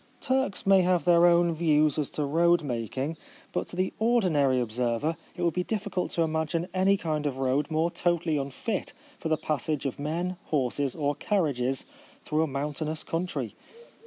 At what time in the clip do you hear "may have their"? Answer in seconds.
0.65-1.27